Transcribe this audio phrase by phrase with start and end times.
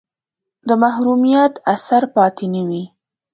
[0.67, 2.83] د محرومیت اثر پاتې نه وي.